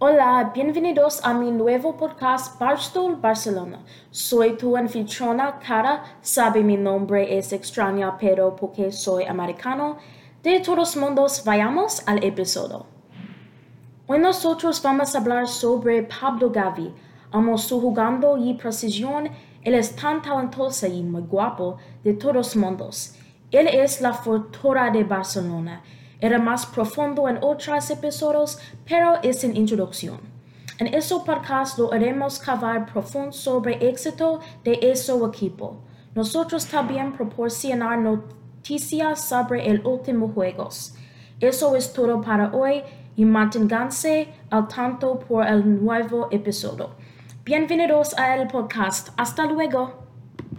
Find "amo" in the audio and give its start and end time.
17.32-17.58